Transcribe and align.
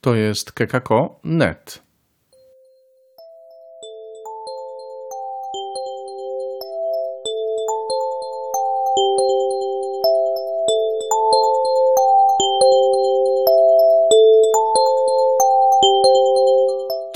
To 0.00 0.14
jest 0.14 0.52
kekako.net. 0.52 1.82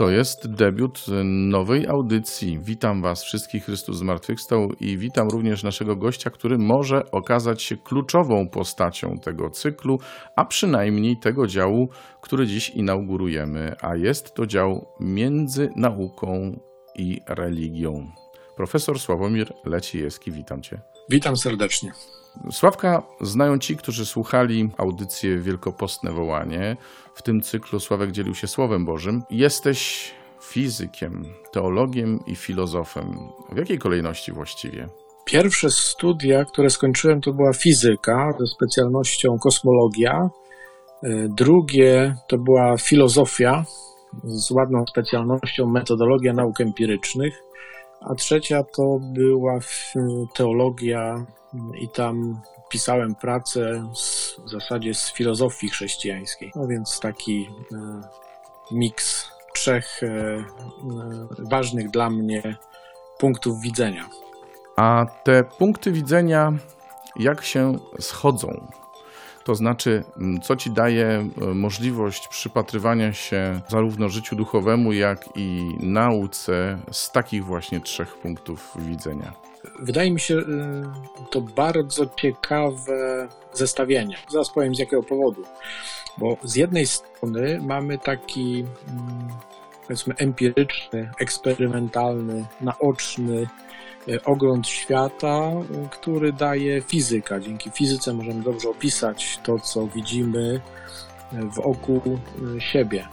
To 0.05 0.11
jest 0.11 0.51
debiut 0.51 1.05
nowej 1.25 1.87
audycji. 1.87 2.59
Witam 2.63 3.03
Was 3.03 3.25
wszystkich, 3.25 3.65
Chrystus 3.65 3.97
zmartwychwstał 3.97 4.69
i 4.81 4.99
witam 4.99 5.29
również 5.33 5.63
naszego 5.63 5.97
gościa, 5.97 6.31
który 6.31 6.59
może 6.59 7.11
okazać 7.13 7.63
się 7.63 7.77
kluczową 7.77 8.49
postacią 8.49 9.15
tego 9.23 9.51
cyklu, 9.51 9.97
a 10.37 10.45
przynajmniej 10.45 11.17
tego 11.17 11.47
działu, 11.47 11.89
który 12.21 12.47
dziś 12.47 12.71
inaugurujemy, 12.71 13.75
a 13.81 13.97
jest 13.97 14.35
to 14.35 14.47
dział 14.47 14.87
między 15.01 15.69
nauką 15.77 16.61
i 16.97 17.21
religią. 17.29 17.93
Profesor 18.57 19.01
Sławomir 19.01 19.53
Leciejewski, 19.65 20.33
witam 20.33 20.63
Cię. 20.63 20.81
Witam 21.11 21.37
serdecznie. 21.37 21.93
Sławka 22.51 23.03
znają 23.21 23.59
ci, 23.59 23.77
którzy 23.77 24.07
słuchali 24.07 24.71
audycję 24.79 25.39
Wielkopostne 25.39 26.13
Wołanie. 26.13 26.77
W 27.15 27.23
tym 27.23 27.41
cyklu 27.41 27.81
Sławek 27.81 28.11
dzielił 28.11 28.35
się 28.35 28.47
Słowem 28.47 28.85
Bożym. 28.85 29.23
Jesteś 29.31 30.11
fizykiem, 30.43 31.25
teologiem 31.53 32.21
i 32.27 32.37
filozofem. 32.37 33.19
W 33.53 33.57
jakiej 33.57 33.79
kolejności 33.79 34.33
właściwie? 34.33 34.89
Pierwsze 35.25 35.71
studia, 35.71 36.45
które 36.45 36.71
skończyłem, 36.71 37.21
to 37.21 37.33
była 37.33 37.53
fizyka 37.53 38.33
ze 38.41 38.47
specjalnością 38.47 39.39
kosmologia. 39.43 40.31
E, 41.03 41.29
drugie 41.29 42.17
to 42.29 42.39
była 42.39 42.77
filozofia 42.77 43.65
z 44.25 44.51
ładną 44.51 44.85
specjalnością 44.87 45.67
metodologia 45.67 46.33
nauk 46.33 46.61
empirycznych. 46.61 47.35
A 48.01 48.15
trzecia 48.15 48.63
to 48.77 48.99
była 49.15 49.59
teologia 50.35 51.27
i 51.75 51.89
tam 51.89 52.41
pisałem 52.69 53.15
pracę 53.15 53.91
z, 53.95 54.37
w 54.47 54.51
zasadzie 54.51 54.95
z 54.95 55.13
filozofii 55.13 55.69
chrześcijańskiej. 55.69 56.53
No 56.55 56.67
więc 56.67 57.01
taki 57.01 57.49
e, 57.73 58.01
miks 58.73 59.31
trzech 59.55 60.03
e, 60.03 60.07
e, 60.09 60.45
ważnych 61.39 61.91
dla 61.91 62.11
mnie 62.11 62.57
punktów 63.19 63.61
widzenia. 63.61 64.09
A 64.77 65.07
te 65.25 65.45
punkty 65.45 65.93
widzenia 65.93 66.53
jak 67.17 67.45
się 67.45 67.79
schodzą? 68.01 68.67
To 69.45 69.55
znaczy, 69.55 70.05
co 70.43 70.57
ci 70.57 70.71
daje 70.71 71.29
możliwość 71.55 72.29
przypatrywania 72.29 73.13
się 73.13 73.61
zarówno 73.69 74.09
życiu 74.09 74.37
duchowemu, 74.37 74.93
jak 74.93 75.29
i 75.37 75.77
nauce 75.81 76.79
z 76.93 77.11
takich 77.13 77.45
właśnie 77.45 77.81
trzech 77.81 78.17
punktów 78.17 78.73
widzenia? 78.77 79.33
Wydaje 79.79 80.11
mi 80.11 80.21
się 80.21 80.35
y, 80.35 80.45
to 81.31 81.41
bardzo 81.41 82.07
ciekawe 82.07 83.29
zestawienie. 83.53 84.17
Zaraz 84.29 84.51
powiem 84.51 84.75
z 84.75 84.79
jakiego 84.79 85.03
powodu. 85.03 85.43
Bo 86.19 86.37
z 86.43 86.57
jednej 86.57 86.87
strony 86.87 87.61
mamy 87.63 87.99
taki, 87.99 88.65
mm, 88.89 89.29
powiedzmy, 89.83 90.15
empiryczny, 90.17 91.11
eksperymentalny, 91.19 92.45
naoczny 92.61 93.47
y, 94.09 94.25
ogląd 94.25 94.69
świata, 94.69 95.51
y, 95.85 95.89
który 95.91 96.33
daje 96.33 96.83
fizyka. 96.83 97.41
Dzięki 97.41 97.71
fizyce 97.71 98.13
możemy 98.13 98.43
dobrze 98.43 98.69
opisać 98.69 99.39
to, 99.43 99.59
co 99.59 99.87
widzimy 99.87 100.61
wokół 101.33 102.19
siebie. 102.59 103.09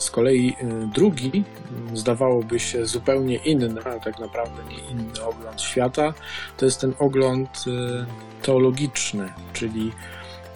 Z 0.00 0.10
kolei 0.10 0.56
y, 0.62 0.86
drugi, 0.94 1.44
y, 1.92 1.96
zdawałoby 1.96 2.60
się 2.60 2.86
zupełnie 2.86 3.36
inny, 3.36 3.80
ale 3.84 4.00
tak 4.00 4.18
naprawdę 4.18 4.62
nie 4.68 4.78
inny 4.90 5.24
ogląd 5.24 5.62
świata, 5.62 6.14
to 6.56 6.64
jest 6.64 6.80
ten 6.80 6.92
ogląd 6.98 7.64
y, 7.66 8.06
teologiczny, 8.42 9.32
czyli 9.52 9.92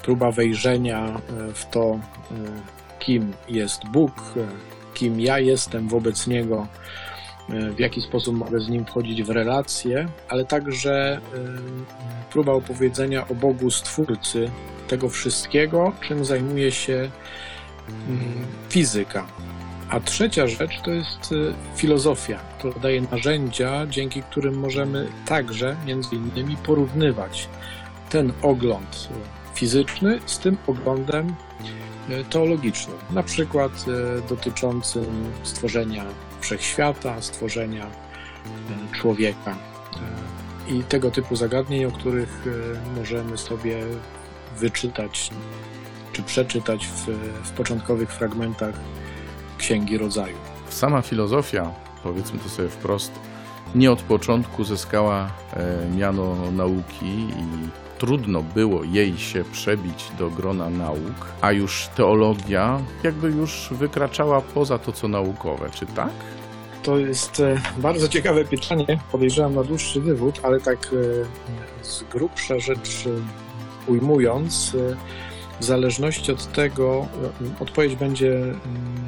próba 0.03 0.31
wejrzenia 0.31 1.21
w 1.55 1.71
to, 1.71 1.99
kim 2.99 3.33
jest 3.49 3.89
Bóg, 3.89 4.13
kim 4.95 5.21
ja 5.21 5.39
jestem 5.39 5.89
wobec 5.89 6.27
Niego, 6.27 6.67
w 7.49 7.81
jaki 7.81 8.01
sposób 8.01 8.37
mogę 8.37 8.61
z 8.61 8.69
Nim 8.69 8.85
wchodzić 8.85 9.23
w 9.23 9.31
relacje, 9.31 10.09
ale 10.29 10.45
także 10.45 11.21
próba 12.31 12.53
opowiedzenia 12.53 13.29
o 13.29 13.35
Bogu 13.35 13.71
Stwórcy 13.71 14.51
tego 14.89 15.09
wszystkiego, 15.09 15.93
czym 16.01 16.25
zajmuje 16.25 16.73
się 16.73 17.11
fizyka. 18.69 19.27
A 19.91 20.01
trzecia 20.01 20.47
rzecz 20.47 20.81
to 20.81 20.91
jest 20.91 21.33
y, 21.33 21.55
filozofia, 21.77 22.39
która 22.59 22.79
daje 22.79 23.01
narzędzia, 23.01 23.87
dzięki 23.87 24.23
którym 24.23 24.59
możemy 24.59 25.09
także, 25.27 25.77
między 25.87 26.17
innymi, 26.17 26.57
porównywać 26.57 27.49
ten 28.11 28.33
ogląd 28.43 29.09
fizyczny 29.55 30.21
z 30.27 30.39
tym 30.39 30.57
oglądem 30.67 31.35
y, 32.11 32.25
teologicznym, 32.25 32.97
na 33.11 33.23
przykład 33.23 33.73
y, 33.73 34.29
dotyczącym 34.29 35.33
stworzenia 35.43 36.05
wszechświata, 36.41 37.23
stworzenia 37.23 37.87
człowieka 38.93 39.57
i 40.69 40.83
tego 40.83 41.11
typu 41.11 41.37
zagadnień, 41.37 41.85
o 41.85 41.91
których 41.91 42.45
możemy 42.97 43.39
sobie 43.39 43.85
wyczytać 44.59 45.31
czy 46.15 46.23
przeczytać 46.23 46.87
w, 46.87 47.07
w 47.45 47.51
początkowych 47.51 48.13
fragmentach 48.13 48.75
Księgi 49.59 49.99
Rodzaju. 49.99 50.37
Sama 50.69 51.03
filozofia, 51.03 51.71
powiedzmy 52.03 52.39
to 52.39 52.49
sobie 52.49 52.69
wprost, 52.69 53.13
nie 53.75 53.93
od 53.93 54.03
początku 54.03 54.65
zyskała 54.65 55.31
e, 55.53 55.97
miano 55.97 56.51
nauki 56.51 57.07
i 57.07 57.69
trudno 57.99 58.43
było 58.43 58.85
jej 58.85 59.19
się 59.19 59.45
przebić 59.53 60.05
do 60.19 60.31
grona 60.31 60.71
nauk, 60.71 61.27
a 61.41 61.53
już 61.53 61.89
teologia 61.97 62.81
jakby 63.03 63.29
już 63.29 63.69
wykraczała 63.71 64.41
poza 64.41 64.79
to, 64.79 64.93
co 64.93 65.09
naukowe, 65.09 65.71
czy 65.71 65.87
tak? 65.87 66.13
To 66.83 66.99
jest 66.99 67.41
e, 67.41 67.61
bardzo 67.79 68.09
ciekawe 68.09 68.45
pytanie. 68.45 68.99
Podejrzewam 69.13 69.55
na 69.55 69.65
dłuższy 69.65 70.01
wywód, 70.01 70.41
ale 70.43 70.61
tak 70.61 70.79
e, 71.83 71.85
z 71.85 72.03
grubsza 72.03 72.59
rzecz 72.59 73.05
ujmując, 73.87 74.77
w 75.61 75.65
zależności 75.65 76.33
od 76.33 76.53
tego, 76.53 77.07
odpowiedź 77.61 77.97
będzie 77.97 78.35
mm, 78.37 78.55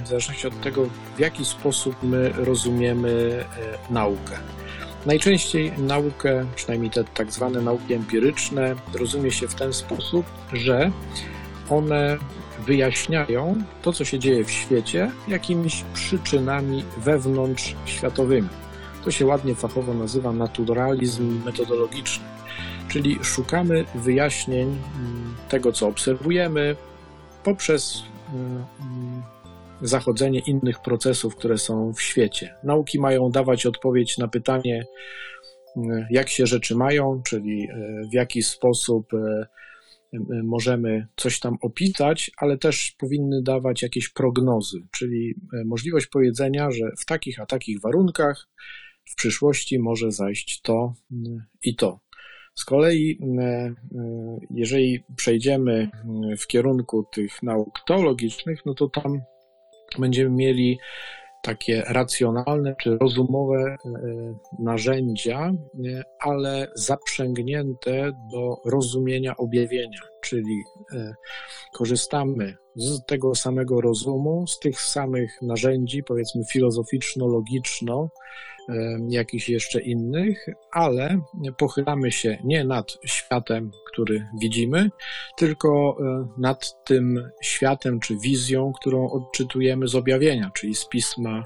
w 0.05 0.09
zależności 0.09 0.47
od 0.47 0.61
tego, 0.61 0.87
w 1.17 1.21
jaki 1.21 1.45
sposób 1.45 1.97
my 2.03 2.33
rozumiemy 2.37 3.45
e, 3.91 3.93
naukę. 3.93 4.37
Najczęściej 5.07 5.73
naukę, 5.79 6.47
przynajmniej 6.57 6.91
te 6.91 7.05
tak 7.05 7.33
zwane 7.33 7.61
nauki 7.61 7.95
empiryczne, 7.95 8.75
rozumie 8.95 9.31
się 9.31 9.49
w 9.49 9.55
ten 9.55 9.73
sposób, 9.73 10.27
że 10.53 10.91
one 11.71 12.19
wyjaśniają 12.67 13.55
to, 13.83 13.93
co 13.93 14.05
się 14.05 14.19
dzieje 14.19 14.45
w 14.45 14.51
świecie, 14.51 15.11
jakimiś 15.29 15.85
przyczynami 15.95 16.85
wewnątrz 16.99 17.75
światowymi. 17.85 18.49
To 19.05 19.11
się 19.11 19.27
ładnie 19.27 19.55
fachowo 19.55 19.95
nazywa 19.95 20.33
naturalizm 20.33 21.45
metodologiczny 21.45 22.36
czyli 22.89 23.19
szukamy 23.23 23.85
wyjaśnień 23.95 24.69
mm, 24.69 25.35
tego, 25.49 25.73
co 25.73 25.89
obserwujemy, 25.89 26.77
poprzez 27.45 28.03
mm, 28.35 28.65
mm, 28.81 29.23
zachodzenie 29.83 30.39
innych 30.39 30.83
procesów, 30.83 31.37
które 31.37 31.59
są 31.59 31.93
w 31.93 32.03
świecie. 32.03 32.55
Nauki 32.65 33.01
mają 33.01 33.31
dawać 33.31 33.67
odpowiedź 33.67 34.19
na 34.19 34.29
pytanie, 34.29 34.85
jak 36.11 36.29
się 36.29 36.47
rzeczy 36.47 36.77
mają, 36.77 37.23
czyli 37.23 37.69
e, 37.71 38.03
w 38.11 38.15
jaki 38.15 38.43
sposób 38.43 39.15
e, 39.15 39.19
e, 40.13 40.19
możemy 40.43 41.07
coś 41.17 41.41
tam 41.41 41.57
opisać, 41.61 42.31
ale 42.37 42.59
też 42.59 42.95
powinny 42.99 43.43
dawać 43.43 43.83
jakieś 43.83 44.09
prognozy, 44.09 44.79
czyli 44.91 45.35
możliwość 45.65 46.07
powiedzenia, 46.07 46.71
że 46.71 46.91
w 46.99 47.05
takich 47.05 47.41
a 47.41 47.47
takich 47.47 47.81
warunkach 47.81 48.49
w 49.05 49.15
przyszłości 49.15 49.79
może 49.79 50.13
zajść 50.13 50.61
to 50.61 50.95
i 51.63 51.77
to. 51.77 52.01
Z 52.59 52.65
kolei, 52.65 53.19
e, 53.39 53.43
e, 53.43 53.75
jeżeli 54.51 55.05
przejdziemy 55.17 55.91
w 56.39 56.47
kierunku 56.47 57.05
tych 57.13 57.43
nauk 57.43 57.81
teologicznych, 57.87 58.67
no 58.67 58.75
to 58.75 58.89
tam 58.89 59.21
będziemy 59.99 60.31
mieli 60.31 60.79
takie 61.43 61.83
racjonalne 61.89 62.75
czy 62.81 62.99
rozumowe 62.99 63.57
e, 63.57 63.77
narzędzia, 64.59 65.53
ale 66.21 66.69
zaprzęgnięte 66.75 68.13
do 68.33 68.57
rozumienia 68.65 69.37
objawienia, 69.37 70.01
czyli 70.23 70.63
korzystamy 71.73 72.57
z 72.77 73.05
tego 73.07 73.35
samego 73.35 73.81
rozumu, 73.81 74.47
z 74.47 74.59
tych 74.59 74.81
samych 74.81 75.43
narzędzi, 75.43 76.03
powiedzmy 76.03 76.45
filozoficzno-logiczno, 76.45 78.09
jakichś 79.09 79.49
jeszcze 79.49 79.81
innych, 79.81 80.47
ale 80.73 81.21
pochylamy 81.59 82.13
się 82.13 82.39
nie 82.45 82.65
nad 82.65 82.99
światem, 83.05 83.71
który 83.93 84.27
widzimy, 84.41 84.91
tylko 85.37 85.97
e, 86.01 86.29
nad 86.39 86.85
tym 86.85 87.31
światem 87.43 88.01
czy 88.01 88.17
wizją, 88.17 88.73
którą 88.81 89.11
odczytujemy 89.11 89.89
z 89.89 89.95
objawienia, 89.95 90.51
czyli 90.55 90.75
z 90.75 90.89
pisma 90.89 91.45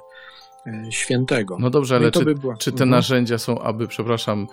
świętego. 0.90 1.56
No 1.60 1.70
dobrze, 1.70 1.96
ale 1.96 2.04
no 2.04 2.10
czy, 2.10 2.24
by 2.24 2.34
czy, 2.58 2.70
te 2.70 2.74
mhm. 2.74 2.90
narzędzia 2.90 3.38
są, 3.38 3.58
aby, 3.58 3.88
przepraszam, 3.88 4.46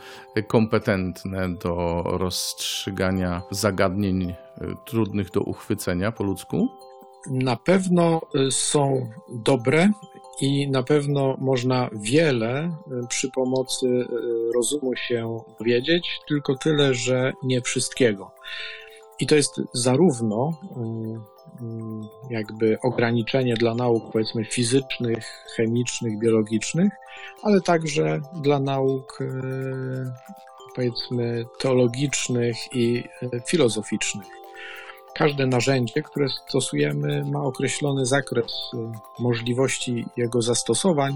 kompetentne 0.47 1.55
do 1.55 2.03
rozstrzygania 2.05 3.41
zagadnień 3.51 4.23
e, 4.23 4.35
trudnych 4.85 5.31
do 5.31 5.41
uchwycenia 5.41 6.11
po 6.11 6.23
ludzku? 6.23 6.67
Na 7.31 7.55
pewno 7.55 8.21
są 8.49 9.09
dobre 9.29 9.91
i 10.41 10.69
na 10.69 10.83
pewno 10.83 11.35
można 11.39 11.89
wiele 11.93 12.77
przy 13.09 13.31
pomocy 13.31 14.05
rozumu 14.55 14.95
się 14.95 15.39
dowiedzieć, 15.59 16.19
tylko 16.27 16.55
tyle, 16.55 16.93
że 16.93 17.33
nie 17.43 17.61
wszystkiego. 17.61 18.31
I 19.19 19.27
to 19.27 19.35
jest 19.35 19.61
zarówno 19.73 20.49
y, 20.49 21.36
jakby 22.29 22.77
ograniczenie 22.83 23.53
dla 23.53 23.75
nauk, 23.75 24.11
powiedzmy, 24.11 24.45
fizycznych, 24.45 25.45
chemicznych, 25.55 26.19
biologicznych, 26.19 26.93
ale 27.43 27.61
także 27.61 28.19
dla 28.41 28.59
nauk, 28.59 29.19
powiedzmy, 30.75 31.45
teologicznych 31.59 32.57
i 32.73 33.03
filozoficznych. 33.47 34.37
Każde 35.17 35.47
narzędzie, 35.47 36.01
które 36.03 36.29
stosujemy, 36.29 37.23
ma 37.31 37.43
określony 37.43 38.05
zakres 38.05 38.51
y, 38.73 38.77
możliwości 39.19 40.05
jego 40.17 40.41
zastosowań. 40.41 41.15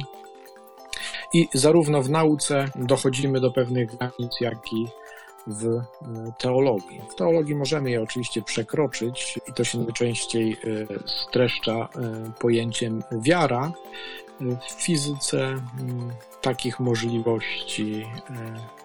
I 1.34 1.48
zarówno 1.54 2.02
w 2.02 2.10
nauce 2.10 2.66
dochodzimy 2.76 3.40
do 3.40 3.52
pewnych 3.52 3.96
granic, 3.96 4.42
jak 4.42 4.74
i 4.74 4.88
w 5.48 5.66
y, 5.66 5.82
teologii. 6.38 7.02
W 7.12 7.16
teologii 7.16 7.56
możemy 7.56 7.92
je 7.92 8.02
oczywiście 8.02 8.42
przekroczyć 8.42 9.40
i 9.48 9.54
to 9.54 9.64
się 9.64 9.78
najczęściej 9.78 10.58
y, 10.66 10.88
streszcza 11.06 11.90
pojęciem 12.40 13.04
wiara. 13.12 13.72
W 14.70 14.72
fizyce 14.84 15.56
takich 16.42 16.80
możliwości 16.80 18.06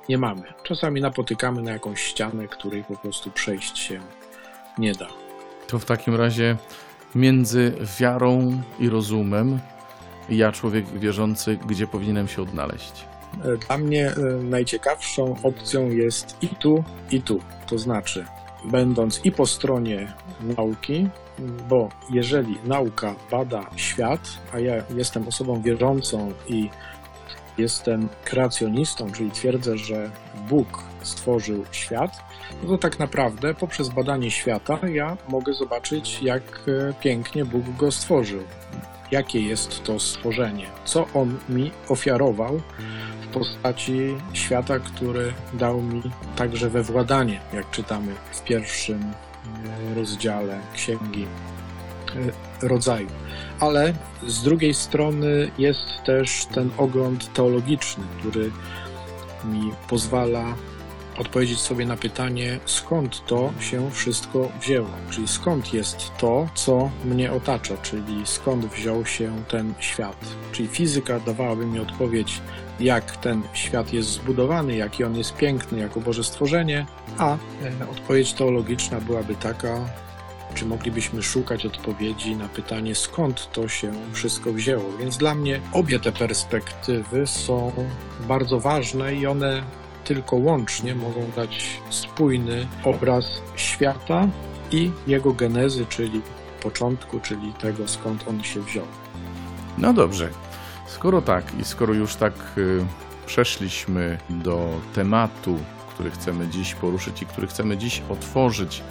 nie 0.09 0.19
mamy. 0.19 0.43
Czasami 0.63 1.01
napotykamy 1.01 1.63
na 1.63 1.71
jakąś 1.73 2.01
ścianę, 2.01 2.49
której 2.49 2.85
po 2.85 2.97
prostu 2.97 3.31
przejść 3.31 3.79
się 3.79 4.01
nie 4.79 4.93
da. 4.93 5.09
To 5.67 5.79
w 5.79 5.85
takim 5.85 6.15
razie 6.15 6.57
między 7.15 7.73
wiarą 8.01 8.63
i 8.79 8.89
rozumem, 8.89 9.59
ja, 10.29 10.53
człowiek 10.53 10.87
wierzący, 10.87 11.59
gdzie 11.67 11.87
powinienem 11.87 12.29
się 12.29 12.43
odnaleźć? 12.43 13.05
Dla 13.67 13.79
mnie 13.79 14.11
e, 14.11 14.15
najciekawszą 14.43 15.37
opcją 15.43 15.91
jest 15.91 16.37
i 16.43 16.49
tu, 16.49 16.85
i 17.11 17.23
tu. 17.23 17.41
To 17.67 17.79
znaczy, 17.79 18.25
będąc 18.65 19.21
i 19.25 19.33
po 19.33 19.47
stronie 19.47 20.13
nauki, 20.57 21.09
bo 21.69 21.89
jeżeli 22.11 22.59
nauka 22.65 23.15
bada 23.31 23.71
świat, 23.77 24.21
a 24.53 24.59
ja 24.59 24.75
jestem 24.95 25.29
osobą 25.29 25.63
wierzącą 25.63 26.33
i 26.49 26.71
jestem 27.59 28.09
kreacjonistą, 28.25 29.13
czyli 29.13 29.31
twierdzę, 29.31 29.79
że 29.79 30.11
Bóg 30.49 30.83
stworzył 31.03 31.65
świat, 31.71 32.11
no 32.63 32.69
to 32.69 32.79
tak 32.79 32.99
naprawdę 32.99 33.55
poprzez 33.55 33.89
badanie 33.89 34.31
świata 34.31 34.79
ja 34.89 35.17
mogę 35.29 35.53
zobaczyć, 35.55 36.23
jak 36.23 36.43
e, 36.69 36.95
pięknie 37.01 37.45
Bóg 37.45 37.63
go 37.79 37.91
stworzył. 37.91 38.43
Jakie 39.11 39.41
jest 39.41 39.85
to 39.85 40.01
stworzenie, 40.01 40.67
co 40.85 41.07
on 41.15 41.39
mi 41.49 41.71
ofiarował 41.89 42.61
w 43.23 43.27
postaci 43.27 44.17
świata, 44.33 44.79
który 44.79 45.33
dał 45.53 45.83
mi 45.83 46.03
także 46.37 46.71
we 46.71 46.83
władanie, 46.83 47.41
jak 47.53 47.71
czytamy 47.71 48.13
w 48.33 48.45
pierwszym 48.45 49.03
e, 49.03 49.95
rozdziale 49.95 50.59
księgi 50.75 51.27
e, 52.63 52.69
rodzaju. 52.69 53.09
Ale 53.61 53.95
z 54.27 54.43
drugiej 54.43 54.75
strony 54.75 55.51
jest 55.59 56.03
też 56.07 56.47
ten 56.47 56.71
ogląd 56.79 57.33
teologiczny, 57.33 58.05
który 58.19 58.51
mi 59.45 59.73
pozwala 59.89 60.55
odpowiedzieć 61.19 61.59
sobie 61.59 61.87
na 61.87 61.97
pytanie, 61.97 62.61
skąd 62.65 63.27
to 63.27 63.53
się 63.61 63.91
wszystko 63.91 64.49
wzięło, 64.61 64.91
czyli 65.11 65.29
skąd 65.29 65.75
jest 65.75 66.11
to, 66.19 66.49
co 66.55 66.91
mnie 67.05 67.33
otacza, 67.33 67.77
czyli 67.77 68.23
skąd 68.25 68.67
wziął 68.67 69.07
się 69.07 69.33
ten 69.49 69.75
świat. 69.79 70.27
Czyli 70.53 70.69
fizyka 70.69 71.21
dawałaby 71.21 71.67
mi 71.67 71.81
odpowiedź, 71.81 72.41
jak 72.81 73.17
ten 73.17 73.43
świat 73.53 73.93
jest 73.93 74.09
zbudowany, 74.09 74.77
jaki 74.77 75.05
on 75.05 75.17
jest 75.17 75.37
piękny 75.37 75.79
jako 75.79 76.01
Boże 76.01 76.25
stworzenie, 76.25 76.87
a 77.19 77.35
e, 77.35 77.39
odpowiedź 77.91 78.33
teologiczna 78.33 79.01
byłaby 79.01 79.35
taka, 79.35 79.81
czy 80.55 80.67
moglibyśmy 80.67 81.23
szukać 81.23 81.67
odpowiedzi 81.67 82.37
na 82.37 82.49
pytanie, 82.49 82.95
skąd 82.95 83.53
to 83.53 83.69
się 83.69 83.93
wszystko 84.13 84.53
wzięło. 84.53 84.85
Więc 85.01 85.17
dla 85.17 85.35
mnie 85.35 85.61
obie 85.73 86.01
te 86.01 86.13
perspektywy 86.13 87.27
są 87.27 87.73
bardzo 88.29 88.61
ważne 88.61 89.15
i 89.15 89.27
one 89.27 89.63
tylko 90.07 90.37
łącznie 90.37 90.95
mogą 90.95 91.31
dać 91.37 91.81
spójny 91.91 92.67
obraz 92.85 93.25
świata 93.57 94.29
i 94.71 94.91
jego 95.07 95.33
genezy, 95.33 95.87
czyli 95.87 96.23
początku, 96.63 97.21
czyli 97.21 97.53
tego 97.53 97.89
skąd 97.89 98.29
on 98.29 98.43
się 98.43 98.61
wziął. 98.61 98.85
No 99.79 99.93
dobrze. 99.93 100.29
Skoro 100.87 101.23
tak 101.23 101.45
i 101.61 101.65
skoro 101.65 101.95
już 101.95 102.15
tak 102.15 102.33
y, 102.59 102.85
przeszliśmy 103.27 104.19
do 104.31 104.69
tematu, 104.95 105.59
który 105.95 106.11
chcemy 106.11 106.49
dziś 106.49 106.75
poruszyć 106.75 107.23
i 107.23 107.27
który 107.27 107.47
chcemy 107.47 107.77
dziś 107.77 108.03
otworzyć, 108.09 108.83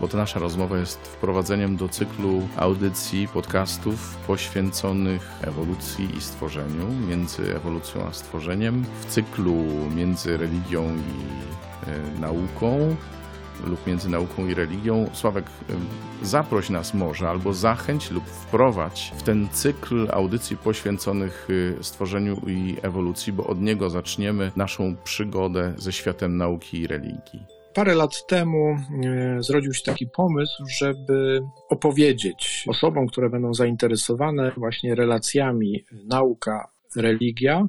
bo 0.00 0.08
ta 0.08 0.18
nasza 0.18 0.40
rozmowa 0.40 0.78
jest 0.78 0.98
wprowadzeniem 0.98 1.76
do 1.76 1.88
cyklu 1.88 2.48
audycji, 2.56 3.28
podcastów 3.28 4.16
poświęconych 4.26 5.30
ewolucji 5.42 6.16
i 6.16 6.20
stworzeniu, 6.20 6.86
między 7.08 7.56
ewolucją 7.56 8.06
a 8.06 8.12
stworzeniem, 8.12 8.84
w 9.00 9.06
cyklu 9.06 9.64
między 9.96 10.36
religią 10.36 10.84
i 10.84 11.88
e, 11.90 12.20
nauką 12.20 12.96
lub 13.66 13.86
między 13.86 14.08
nauką 14.08 14.46
i 14.46 14.54
religią. 14.54 15.10
Sławek, 15.12 15.46
e, 15.46 16.26
zaproś 16.26 16.70
nas 16.70 16.94
może 16.94 17.28
albo 17.28 17.54
zachęć 17.54 18.10
lub 18.10 18.24
wprowadź 18.24 19.12
w 19.16 19.22
ten 19.22 19.48
cykl 19.52 20.08
audycji 20.12 20.56
poświęconych 20.56 21.48
e, 21.80 21.84
stworzeniu 21.84 22.36
i 22.46 22.76
ewolucji, 22.82 23.32
bo 23.32 23.46
od 23.46 23.60
niego 23.60 23.90
zaczniemy 23.90 24.52
naszą 24.56 24.96
przygodę 25.04 25.74
ze 25.76 25.92
światem 25.92 26.36
nauki 26.36 26.80
i 26.80 26.86
religii. 26.86 27.57
Parę 27.74 27.94
lat 27.94 28.26
temu 28.26 28.76
e, 29.04 29.42
zrodził 29.42 29.74
się 29.74 29.82
taki 29.84 30.06
pomysł, 30.06 30.64
żeby 30.78 31.40
opowiedzieć 31.68 32.64
osobom, 32.68 33.06
które 33.06 33.30
będą 33.30 33.54
zainteresowane 33.54 34.52
właśnie 34.56 34.94
relacjami 34.94 35.84
nauka, 36.04 36.68
religia, 36.96 37.68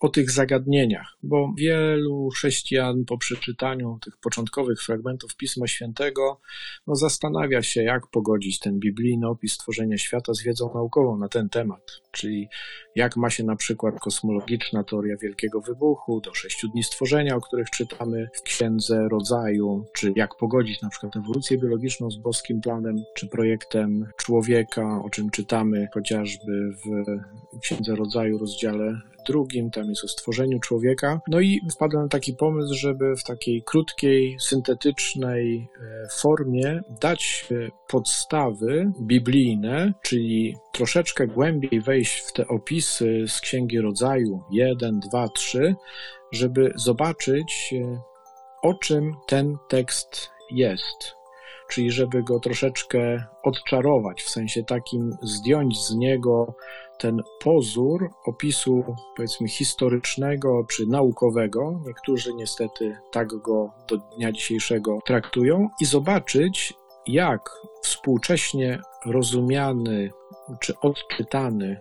o 0.00 0.08
tych 0.08 0.30
zagadnieniach, 0.30 1.16
bo 1.22 1.52
wielu 1.58 2.28
chrześcijan 2.28 3.04
po 3.04 3.18
przeczytaniu 3.18 3.98
tych 4.04 4.16
początkowych 4.16 4.82
fragmentów 4.82 5.36
Pisma 5.36 5.66
Świętego 5.66 6.40
no, 6.86 6.94
zastanawia 6.94 7.62
się, 7.62 7.82
jak 7.82 8.06
pogodzić 8.06 8.58
ten 8.58 8.78
biblijny 8.78 9.28
opis 9.28 9.52
stworzenia 9.52 9.98
świata 9.98 10.34
z 10.34 10.42
wiedzą 10.42 10.70
naukową 10.74 11.18
na 11.18 11.28
ten 11.28 11.48
temat, 11.48 12.00
czyli 12.10 12.48
jak 12.94 13.16
ma 13.16 13.30
się 13.30 13.44
na 13.44 13.56
przykład 13.56 14.00
kosmologiczna 14.00 14.84
teoria 14.84 15.16
Wielkiego 15.16 15.60
Wybuchu 15.60 16.20
do 16.20 16.34
sześciu 16.34 16.68
dni 16.68 16.82
stworzenia, 16.82 17.36
o 17.36 17.40
których 17.40 17.70
czytamy 17.70 18.28
w 18.34 18.42
Księdze 18.42 19.08
Rodzaju, 19.08 19.84
czy 19.94 20.12
jak 20.16 20.36
pogodzić 20.36 20.82
na 20.82 20.88
przykład 20.88 21.16
ewolucję 21.16 21.58
biologiczną 21.58 22.10
z 22.10 22.16
boskim 22.16 22.60
planem, 22.60 22.96
czy 23.14 23.28
projektem 23.28 24.06
człowieka, 24.16 25.02
o 25.04 25.10
czym 25.10 25.30
czytamy 25.30 25.88
chociażby 25.94 26.70
w 26.84 27.60
Księdze 27.60 27.96
Rodzaju, 27.96 28.38
rozdziale 28.56 29.00
drugim, 29.26 29.70
tam 29.70 29.88
jest 29.88 30.04
o 30.04 30.08
stworzeniu 30.08 30.60
człowieka. 30.60 31.20
No 31.28 31.40
i 31.40 31.60
wpadłem 31.74 32.02
na 32.02 32.08
taki 32.08 32.32
pomysł, 32.32 32.74
żeby 32.74 33.16
w 33.16 33.24
takiej 33.24 33.62
krótkiej, 33.62 34.36
syntetycznej 34.40 35.68
e, 35.80 36.08
formie 36.18 36.80
dać 37.00 37.48
e, 37.50 37.70
podstawy 37.88 38.92
biblijne, 39.00 39.92
czyli 40.02 40.56
troszeczkę 40.72 41.26
głębiej 41.26 41.80
wejść 41.80 42.18
w 42.18 42.32
te 42.32 42.48
opisy 42.48 43.24
z 43.28 43.40
Księgi 43.40 43.80
Rodzaju 43.80 44.42
1, 44.50 45.00
2, 45.00 45.28
3, 45.28 45.74
żeby 46.32 46.72
zobaczyć, 46.76 47.74
e, 47.74 48.00
o 48.62 48.74
czym 48.74 49.12
ten 49.26 49.56
tekst 49.68 50.30
jest 50.50 51.16
czyli 51.68 51.90
żeby 51.90 52.22
go 52.22 52.40
troszeczkę 52.40 53.24
odczarować, 53.42 54.22
w 54.22 54.30
sensie 54.30 54.64
takim 54.64 55.16
zdjąć 55.22 55.78
z 55.78 55.94
niego 55.94 56.54
ten 56.98 57.22
pozór 57.40 58.10
opisu, 58.26 58.84
powiedzmy, 59.16 59.48
historycznego 59.48 60.64
czy 60.70 60.86
naukowego, 60.86 61.80
niektórzy 61.86 62.34
niestety 62.34 62.96
tak 63.12 63.28
go 63.28 63.70
do 63.88 63.96
dnia 63.96 64.32
dzisiejszego 64.32 64.98
traktują, 65.04 65.68
i 65.80 65.84
zobaczyć, 65.84 66.74
jak 67.06 67.50
współcześnie 67.82 68.80
rozumiany 69.06 70.10
czy 70.60 70.74
odczytany 70.80 71.80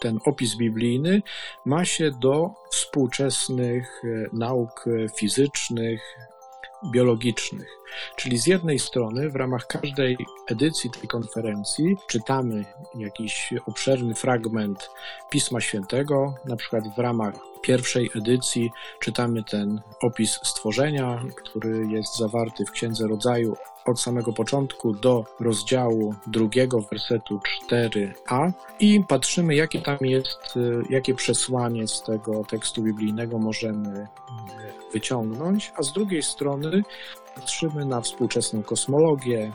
ten 0.00 0.18
opis 0.24 0.56
biblijny 0.56 1.22
ma 1.64 1.84
się 1.84 2.10
do 2.10 2.50
współczesnych 2.70 4.02
e, 4.04 4.26
nauk 4.32 4.84
fizycznych, 5.16 6.02
biologicznych. 6.90 7.68
Czyli 8.16 8.38
z 8.38 8.46
jednej 8.46 8.78
strony 8.78 9.30
w 9.30 9.36
ramach 9.36 9.66
każdej 9.66 10.16
edycji 10.46 10.90
tej 10.90 11.08
konferencji 11.08 11.96
czytamy 12.06 12.64
jakiś 12.94 13.54
obszerny 13.66 14.14
fragment 14.14 14.90
Pisma 15.30 15.60
Świętego, 15.60 16.34
na 16.44 16.56
przykład 16.56 16.84
w 16.96 16.98
ramach 16.98 17.34
pierwszej 17.62 18.10
edycji 18.16 18.70
czytamy 19.00 19.44
ten 19.44 19.80
opis 20.02 20.40
stworzenia, 20.42 21.22
który 21.36 21.86
jest 21.90 22.16
zawarty 22.16 22.64
w 22.64 22.70
Księdze 22.70 23.06
Rodzaju 23.08 23.56
od 23.86 24.00
samego 24.00 24.32
początku 24.32 24.92
do 24.92 25.24
rozdziału 25.40 26.14
drugiego, 26.26 26.80
wersetu 26.80 27.40
4a 27.70 28.52
i 28.80 29.04
patrzymy, 29.08 29.54
jakie 29.54 29.82
tam 29.82 29.98
jest, 30.00 30.38
jakie 30.90 31.14
przesłanie 31.14 31.88
z 31.88 32.02
tego 32.02 32.44
tekstu 32.44 32.82
biblijnego 32.82 33.38
możemy 33.38 34.06
wyciągnąć, 34.92 35.72
a 35.76 35.82
z 35.82 35.92
drugiej 35.92 36.22
strony 36.22 36.82
patrzymy 37.36 37.84
na 37.84 38.00
współczesną 38.00 38.62
kosmologię, 38.62 39.52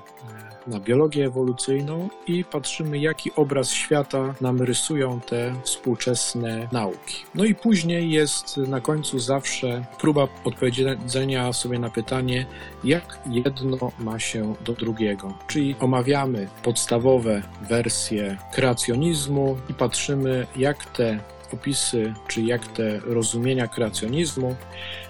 na 0.67 0.79
biologię 0.79 1.25
ewolucyjną 1.25 2.09
i 2.27 2.45
patrzymy, 2.45 2.99
jaki 2.99 3.31
obraz 3.35 3.69
świata 3.69 4.33
nam 4.41 4.61
rysują 4.61 5.19
te 5.21 5.55
współczesne 5.63 6.67
nauki. 6.71 7.25
No 7.35 7.45
i 7.45 7.55
później 7.55 8.11
jest 8.11 8.57
na 8.57 8.81
końcu 8.81 9.19
zawsze 9.19 9.85
próba 9.99 10.27
odpowiedzenia 10.43 11.53
sobie 11.53 11.79
na 11.79 11.89
pytanie, 11.89 12.45
jak 12.83 13.19
jedno 13.25 13.91
ma 13.99 14.19
się 14.19 14.53
do 14.65 14.73
drugiego. 14.73 15.33
Czyli 15.47 15.75
omawiamy 15.79 16.47
podstawowe 16.63 17.41
wersje 17.69 18.37
kreacjonizmu 18.53 19.57
i 19.69 19.73
patrzymy, 19.73 20.47
jak 20.55 20.85
te 20.85 21.19
opisy, 21.53 22.13
czy 22.27 22.41
jak 22.41 22.67
te 22.67 22.99
rozumienia 22.99 23.67
kreacjonizmu, 23.67 24.55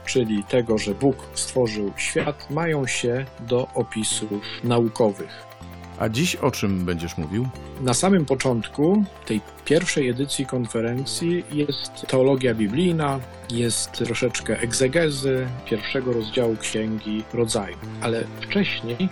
czyli 0.05 0.43
tego, 0.43 0.77
że 0.77 0.95
Bóg 0.95 1.15
stworzył 1.33 1.93
świat, 1.97 2.49
mają 2.49 2.87
się 2.87 3.25
do 3.39 3.67
opisów 3.73 4.43
naukowych. 4.63 5.51
A 5.99 6.09
dziś 6.09 6.35
o 6.35 6.51
czym 6.51 6.85
będziesz 6.85 7.17
mówił? 7.17 7.47
Na 7.81 7.93
samym 7.93 8.25
początku 8.25 9.03
tej 9.25 9.41
pierwszej 9.65 10.09
edycji 10.09 10.45
konferencji 10.45 11.43
jest 11.51 12.07
teologia 12.07 12.53
biblijna, 12.53 13.19
jest 13.51 13.91
troszeczkę 13.91 14.59
egzegezy 14.59 15.47
pierwszego 15.65 16.13
rozdziału 16.13 16.55
Księgi 16.57 17.23
Rodzaju, 17.33 17.77
ale 18.01 18.23
wcześniej 18.41 19.09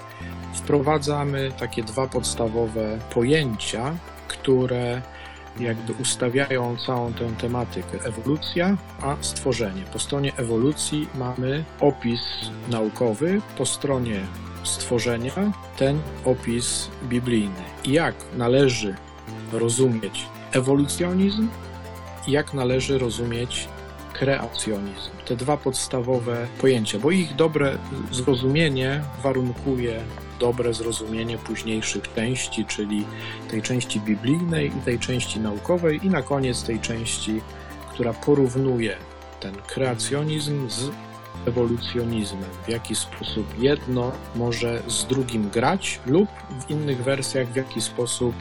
wprowadzamy 0.53 1.51
takie 1.59 1.83
dwa 1.83 2.07
podstawowe 2.07 2.99
pojęcia, 3.13 3.95
które 4.27 5.01
jakby 5.59 5.93
ustawiają 5.93 6.77
całą 6.77 7.13
tę 7.13 7.31
tematykę 7.41 8.03
ewolucja, 8.03 8.77
a 9.01 9.15
stworzenie. 9.21 9.81
Po 9.93 9.99
stronie 9.99 10.33
ewolucji 10.37 11.07
mamy 11.15 11.63
opis 11.79 12.21
naukowy, 12.69 13.41
po 13.57 13.65
stronie 13.65 14.19
stworzenia 14.63 15.51
ten 15.77 15.99
opis 16.25 16.89
biblijny. 17.03 17.63
Jak 17.85 18.15
należy 18.37 18.95
rozumieć 19.51 20.25
ewolucjonizm 20.51 21.47
jak 22.27 22.53
należy 22.53 22.97
rozumieć 22.97 23.67
kreacjonizm. 24.13 25.09
Te 25.25 25.35
dwa 25.35 25.57
podstawowe 25.57 26.47
pojęcia, 26.61 26.99
bo 26.99 27.11
ich 27.11 27.35
dobre 27.35 27.77
zrozumienie 28.11 29.03
warunkuje 29.23 30.01
dobre 30.39 30.73
zrozumienie 30.73 31.37
późniejszych 31.37 32.13
części, 32.15 32.65
czyli 32.65 33.05
tej 33.51 33.61
części 33.61 33.99
biblijnej 33.99 34.67
i 34.67 34.81
tej 34.81 34.99
części 34.99 35.39
naukowej, 35.39 35.99
i 36.05 36.09
na 36.09 36.21
koniec 36.21 36.63
tej 36.63 36.79
części, 36.79 37.41
która 37.93 38.13
porównuje 38.13 38.97
ten 39.39 39.55
kreacjonizm 39.55 40.69
z 40.69 40.89
ewolucjonizmem, 41.45 42.49
w 42.65 42.69
jaki 42.69 42.95
sposób 42.95 43.45
jedno 43.59 44.11
może 44.35 44.81
z 44.87 45.05
drugim 45.05 45.49
grać, 45.49 45.99
lub 46.05 46.29
w 46.59 46.69
innych 46.71 47.03
wersjach, 47.03 47.47
w 47.47 47.55
jaki 47.55 47.81
sposób 47.81 48.35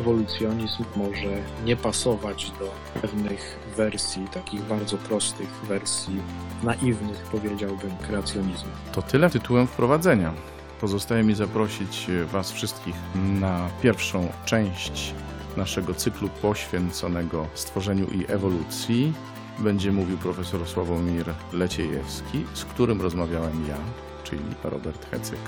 ewolucjonizm 0.00 0.84
może 0.96 1.42
nie 1.64 1.76
pasować 1.76 2.52
do 2.58 3.00
pewnych 3.00 3.58
wersji, 3.76 4.28
takich 4.32 4.62
bardzo 4.62 4.96
prostych 4.96 5.48
wersji, 5.68 6.22
naiwnych, 6.62 7.16
powiedziałbym, 7.32 7.90
kreacjonizmu. 8.06 8.70
To 8.92 9.02
tyle 9.02 9.30
tytułem 9.30 9.66
wprowadzenia. 9.66 10.32
Pozostaje 10.80 11.22
mi 11.22 11.34
zaprosić 11.34 12.06
Was 12.32 12.52
wszystkich 12.52 12.94
na 13.40 13.68
pierwszą 13.82 14.28
część 14.44 15.14
naszego 15.56 15.94
cyklu 15.94 16.28
poświęconego 16.28 17.46
stworzeniu 17.54 18.06
i 18.06 18.24
ewolucji. 18.32 19.12
Będzie 19.58 19.92
mówił 19.92 20.18
profesor 20.18 20.68
Sławomir 20.68 21.26
Leciejewski, 21.52 22.44
z 22.54 22.64
którym 22.64 23.00
rozmawiałem 23.02 23.66
ja, 23.68 23.76
czyli 24.24 24.42
Robert 24.64 25.10
Hecyk. 25.10 25.38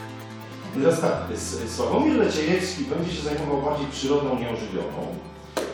Teraz 0.75 1.01
tak, 1.01 1.17
Sławomir 1.69 2.17
Leciejewski 2.17 2.85
będzie 2.85 3.13
się 3.13 3.23
zajmował 3.23 3.63
bardziej 3.63 3.87
przyrodą 3.87 4.39
nieożywioną. 4.39 5.17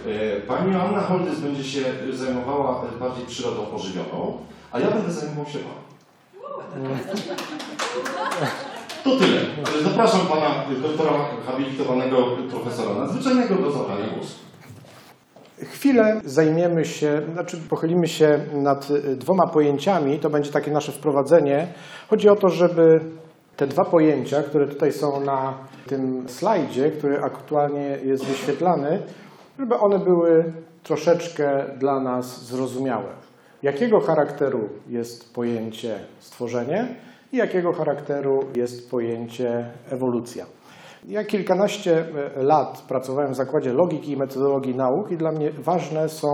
E, 0.06 0.40
pani 0.40 0.72
Joanna 0.72 1.00
Holdys 1.00 1.40
będzie 1.40 1.64
się 1.64 1.84
zajmowała 2.12 2.84
bardziej 3.00 3.26
przyrodą 3.26 3.70
ożywioną, 3.70 4.38
a 4.72 4.80
ja 4.80 4.90
będę 4.90 5.12
zajmował 5.12 5.46
się 5.46 5.58
Wami. 5.58 5.88
To 9.08 9.16
tyle. 9.16 9.40
Zapraszam 9.84 10.20
pana 10.20 10.64
doktora 10.82 11.10
habilitowanego 11.46 12.16
profesora 12.50 12.94
nadzwyczajnego 12.94 13.54
do 13.54 13.70
zabrania 13.70 14.06
głosu. 14.14 14.34
Chwilę 15.62 16.20
zajmiemy 16.24 16.84
się, 16.84 17.22
znaczy 17.32 17.56
pochylimy 17.56 18.08
się 18.08 18.40
nad 18.52 18.88
dwoma 19.16 19.46
pojęciami, 19.46 20.18
to 20.18 20.30
będzie 20.30 20.50
takie 20.50 20.70
nasze 20.70 20.92
wprowadzenie. 20.92 21.68
Chodzi 22.10 22.28
o 22.28 22.36
to, 22.36 22.48
żeby 22.48 23.00
te 23.56 23.66
dwa 23.66 23.84
pojęcia, 23.84 24.42
które 24.42 24.66
tutaj 24.66 24.92
są 24.92 25.20
na 25.20 25.54
tym 25.86 26.28
slajdzie, 26.28 26.90
który 26.90 27.22
aktualnie 27.22 27.98
jest 28.04 28.24
wyświetlany, 28.24 29.02
żeby 29.58 29.78
one 29.78 29.98
były 29.98 30.52
troszeczkę 30.82 31.64
dla 31.78 32.00
nas 32.00 32.44
zrozumiałe. 32.44 33.08
Jakiego 33.62 34.00
charakteru 34.00 34.68
jest 34.88 35.34
pojęcie 35.34 35.98
stworzenie 36.18 36.88
i 37.32 37.36
jakiego 37.36 37.72
charakteru 37.72 38.40
jest 38.56 38.90
pojęcie 38.90 39.70
ewolucja. 39.90 40.46
Ja 41.08 41.24
kilkanaście 41.24 42.04
e, 42.36 42.42
lat 42.42 42.84
pracowałem 42.88 43.32
w 43.32 43.36
Zakładzie 43.36 43.72
Logiki 43.72 44.12
i 44.12 44.16
Metodologii 44.16 44.74
Nauk 44.74 45.10
i 45.10 45.16
dla 45.16 45.32
mnie 45.32 45.50
ważne 45.50 46.08
są 46.08 46.28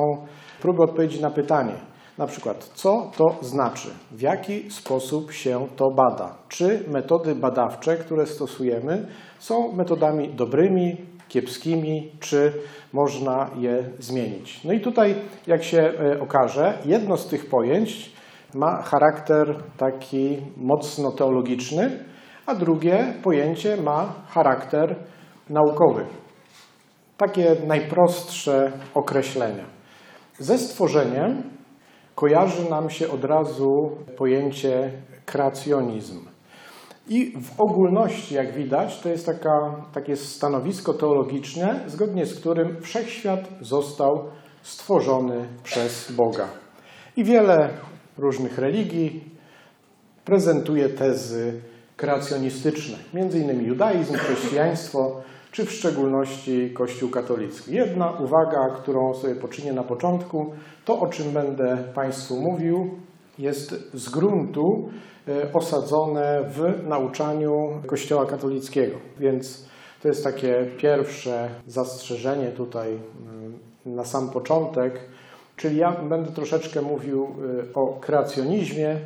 próby 0.60 0.82
odpowiedzi 0.82 1.22
na 1.22 1.30
pytanie, 1.30 1.74
na 2.18 2.26
przykład, 2.26 2.70
co 2.74 3.10
to 3.16 3.36
znaczy, 3.40 3.88
w 4.10 4.20
jaki 4.20 4.70
sposób 4.70 5.32
się 5.32 5.66
to 5.76 5.90
bada, 5.90 6.34
czy 6.48 6.84
metody 6.88 7.34
badawcze, 7.34 7.96
które 7.96 8.26
stosujemy, 8.26 9.06
są 9.38 9.72
metodami 9.72 10.28
dobrymi, 10.28 10.96
kiepskimi, 11.28 12.12
czy 12.20 12.52
można 12.92 13.50
je 13.58 13.90
zmienić. 13.98 14.64
No 14.64 14.72
i 14.72 14.80
tutaj, 14.80 15.14
jak 15.46 15.64
się 15.64 15.78
e, 15.78 16.20
okaże, 16.20 16.78
jedno 16.84 17.16
z 17.16 17.26
tych 17.26 17.46
pojęć 17.46 18.13
ma 18.54 18.82
charakter 18.82 19.62
taki 19.76 20.38
mocno 20.56 21.12
teologiczny, 21.12 22.04
a 22.46 22.54
drugie 22.54 23.14
pojęcie 23.23 23.76
ma 23.76 24.12
charakter 24.28 24.96
naukowy. 25.50 26.06
Takie 27.16 27.56
najprostsze 27.66 28.73
określenia. 28.94 29.64
Ze 30.38 30.58
stworzeniem 30.58 31.42
kojarzy 32.14 32.70
nam 32.70 32.90
się 32.90 33.11
od 33.11 33.25
razu 33.25 33.68
pojęcie 34.16 34.92
kreacjonizm. 35.26 36.20
I 37.08 37.32
w 37.42 37.61
ogólności, 37.61 38.34
jak 38.34 38.52
widać, 38.52 39.00
to 39.00 39.08
jest 39.08 39.26
taka, 39.26 39.84
takie 39.92 40.16
stanowisko 40.16 40.94
teologiczne, 40.94 41.80
zgodnie 41.87 42.26
z 42.26 42.40
którym 42.40 42.80
wszechświat 42.82 43.40
został 43.61 44.28
stworzony 44.62 45.49
przez 45.62 46.12
Boga. 46.12 46.49
I 47.16 47.25
wiele 47.25 47.68
różnych 48.18 48.59
religii 48.59 49.25
prezentuje 50.25 50.88
tezy 50.88 51.61
kreacjonistyczne, 51.97 52.97
innymi 53.35 53.66
judaizm, 53.66 54.14
chrześcijaństwo, 54.14 55.23
czy 55.52 55.64
w 55.64 55.73
szczególności 55.73 56.71
Kościół 56.75 57.11
katolicki. 57.11 57.75
Jedna 57.75 58.11
uwaga, 58.11 58.71
którą 58.76 59.14
sobie 59.14 59.35
poczynię 59.35 59.73
na 59.73 59.83
początku, 59.83 60.52
to 60.85 61.00
o 61.00 61.06
czym 61.06 61.33
będę 61.33 61.78
Państwu 61.94 62.40
mówił, 62.40 62.90
jest 63.38 63.75
z 63.94 64.09
gruntu 64.09 64.88
e, 65.28 65.52
osadzone 65.52 66.44
w 66.50 66.87
nauczaniu 66.88 67.52
Kościoła 67.87 68.26
katolickiego. 68.26 68.97
Więc 69.18 69.68
to 70.02 70.09
jest 70.09 70.25
takie 70.25 70.66
pierwsze 70.78 71.49
zastrzeżenie 71.66 72.49
tutaj 72.49 72.88
mm, 72.88 73.59
na 73.87 74.04
sam 74.04 74.30
początek. 74.30 75.00
Czyli 75.56 75.76
ja 75.76 75.92
będę 75.92 76.32
troszeczkę 76.32 76.82
mówił 76.82 77.25
y, 77.25 77.75
o 77.75 78.00
kreacjonizmie, 78.00 78.96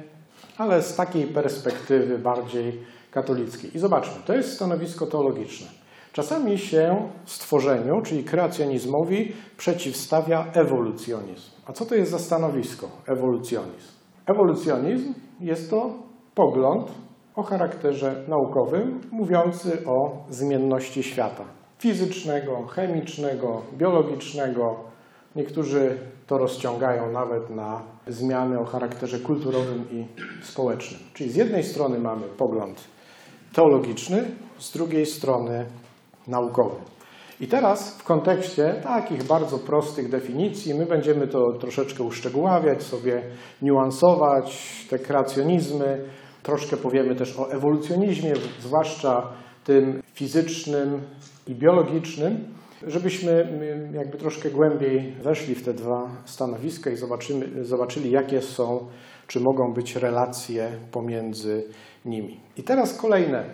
ale 0.58 0.82
z 0.82 0.96
takiej 0.96 1.26
perspektywy 1.26 2.18
bardziej 2.18 2.80
katolickiej. 3.10 3.76
I 3.76 3.78
zobaczmy, 3.78 4.22
to 4.26 4.34
jest 4.34 4.52
stanowisko 4.52 5.06
teologiczne. 5.06 5.66
czasami 6.12 6.58
się 6.58 7.08
stworzeniu, 7.24 8.02
czyli 8.02 8.24
kreacjonizmowi, 8.24 9.32
przeciwstawia 9.56 10.46
ewolucjonizm. 10.52 11.50
A 11.66 11.72
co 11.72 11.86
to 11.86 11.94
jest 11.94 12.10
za 12.10 12.18
stanowisko 12.18 12.88
ewolucjonizm? 13.06 13.88
Ewolucjonizm 14.26 15.14
jest 15.40 15.70
to 15.70 15.90
pogląd 16.34 16.90
o 17.36 17.42
charakterze 17.42 18.24
naukowym, 18.28 19.00
mówiący 19.10 19.86
o 19.86 20.24
zmienności 20.30 21.02
świata 21.02 21.44
fizycznego, 21.78 22.66
chemicznego, 22.66 23.62
biologicznego. 23.72 24.76
Niektórzy 25.36 25.98
to 26.28 26.38
rozciągają 26.38 27.12
nawet 27.12 27.50
na 27.50 27.82
zmiany 28.06 28.60
o 28.60 28.64
charakterze 28.64 29.18
kulturowym 29.18 29.84
i 29.90 30.06
społecznym. 30.42 31.00
Czyli 31.14 31.30
z 31.30 31.36
jednej 31.36 31.64
strony 31.64 31.98
mamy 31.98 32.22
pogląd 32.22 32.84
teologiczny, 33.52 34.24
z 34.58 34.72
drugiej 34.72 35.06
strony 35.06 35.66
naukowy. 36.26 36.76
I 37.40 37.46
teraz 37.46 37.98
w 37.98 38.04
kontekście 38.04 38.74
takich 38.82 39.24
bardzo 39.24 39.58
prostych 39.58 40.10
definicji, 40.10 40.74
my 40.74 40.86
będziemy 40.86 41.28
to 41.28 41.52
troszeczkę 41.60 42.02
uszczegóławiać, 42.02 42.82
sobie 42.82 43.22
niuansować 43.62 44.86
te 44.90 44.98
kreacjonizmy, 44.98 46.04
troszkę 46.42 46.76
powiemy 46.76 47.14
też 47.14 47.38
o 47.38 47.50
ewolucjonizmie, 47.50 48.32
zwłaszcza 48.60 49.32
tym 49.64 50.02
fizycznym 50.14 51.00
i 51.46 51.54
biologicznym, 51.54 52.57
żebyśmy 52.86 53.58
jakby 53.92 54.18
troszkę 54.18 54.50
głębiej 54.50 55.12
weszli 55.12 55.54
w 55.54 55.64
te 55.64 55.74
dwa 55.74 56.10
stanowiska 56.24 56.90
i 56.90 56.96
zobaczymy, 56.96 57.64
zobaczyli, 57.64 58.10
jakie 58.10 58.42
są, 58.42 58.86
czy 59.26 59.40
mogą 59.40 59.74
być 59.74 59.96
relacje 59.96 60.70
pomiędzy 60.92 61.64
nimi. 62.04 62.40
I 62.56 62.62
teraz 62.62 62.94
kolejne 62.94 63.44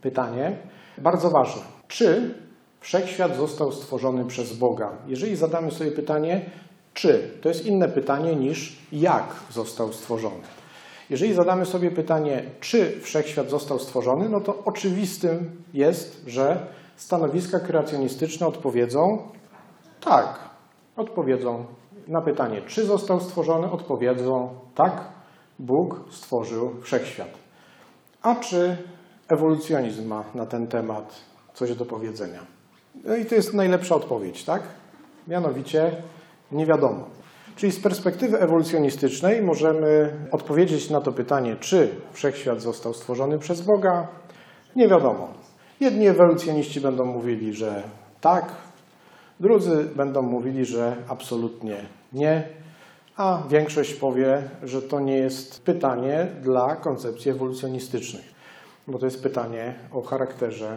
pytanie, 0.00 0.56
bardzo 0.98 1.30
ważne. 1.30 1.62
Czy 1.88 2.34
wszechświat 2.80 3.36
został 3.36 3.72
stworzony 3.72 4.24
przez 4.24 4.56
Boga? 4.56 4.98
Jeżeli 5.06 5.36
zadamy 5.36 5.70
sobie 5.70 5.90
pytanie, 5.90 6.50
czy, 6.94 7.30
to 7.40 7.48
jest 7.48 7.66
inne 7.66 7.88
pytanie 7.88 8.36
niż 8.36 8.78
jak 8.92 9.36
został 9.50 9.92
stworzony. 9.92 10.42
Jeżeli 11.10 11.34
zadamy 11.34 11.66
sobie 11.66 11.90
pytanie, 11.90 12.42
czy 12.60 13.00
wszechświat 13.00 13.50
został 13.50 13.78
stworzony, 13.78 14.28
no 14.28 14.40
to 14.40 14.62
oczywistym 14.64 15.62
jest, 15.74 16.22
że 16.26 16.66
stanowiska 17.00 17.60
kreacjonistyczne 17.60 18.46
odpowiedzą 18.46 19.18
tak. 20.00 20.38
Odpowiedzą 20.96 21.64
na 22.08 22.20
pytanie, 22.20 22.62
czy 22.62 22.84
został 22.84 23.20
stworzony, 23.20 23.70
odpowiedzą 23.70 24.48
tak, 24.74 25.04
Bóg 25.58 26.00
stworzył 26.10 26.70
wszechświat. 26.82 27.28
A 28.22 28.34
czy 28.34 28.76
ewolucjonizm 29.28 30.08
ma 30.08 30.24
na 30.34 30.46
ten 30.46 30.66
temat 30.66 31.14
coś 31.54 31.74
do 31.74 31.84
powiedzenia? 31.84 32.40
No 33.04 33.16
i 33.16 33.24
to 33.24 33.34
jest 33.34 33.54
najlepsza 33.54 33.94
odpowiedź, 33.94 34.44
tak? 34.44 34.62
Mianowicie 35.28 36.02
nie 36.52 36.66
wiadomo. 36.66 37.04
Czyli 37.56 37.72
z 37.72 37.80
perspektywy 37.80 38.40
ewolucjonistycznej 38.40 39.42
możemy 39.42 40.16
odpowiedzieć 40.32 40.90
na 40.90 41.00
to 41.00 41.12
pytanie, 41.12 41.56
czy 41.60 41.94
wszechświat 42.12 42.60
został 42.60 42.94
stworzony 42.94 43.38
przez 43.38 43.60
Boga? 43.60 44.08
Nie 44.76 44.88
wiadomo. 44.88 45.39
Jedni 45.80 46.06
ewolucjoniści 46.06 46.80
będą 46.80 47.04
mówili, 47.04 47.54
że 47.54 47.82
tak, 48.20 48.52
drudzy 49.40 49.84
będą 49.96 50.22
mówili, 50.22 50.64
że 50.64 50.96
absolutnie 51.08 51.76
nie, 52.12 52.48
a 53.16 53.42
większość 53.48 53.94
powie, 53.94 54.42
że 54.62 54.82
to 54.82 55.00
nie 55.00 55.16
jest 55.16 55.62
pytanie 55.64 56.26
dla 56.42 56.76
koncepcji 56.76 57.30
ewolucjonistycznych, 57.30 58.34
bo 58.88 58.98
to 58.98 59.04
jest 59.06 59.22
pytanie 59.22 59.74
o 59.92 60.02
charakterze 60.02 60.76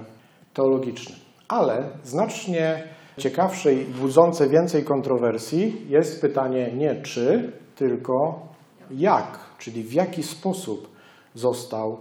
teologicznym. 0.54 1.20
Ale 1.48 1.90
znacznie 2.04 2.84
ciekawsze 3.18 3.74
i 3.74 3.86
budzące 3.86 4.50
więcej 4.50 4.84
kontrowersji 4.84 5.86
jest 5.90 6.22
pytanie 6.22 6.72
nie 6.74 7.02
czy, 7.02 7.52
tylko 7.76 8.48
jak, 8.92 9.40
czyli 9.60 9.84
w 9.84 9.94
jaki 9.94 10.24
sposób 10.24 10.88
został 11.34 11.98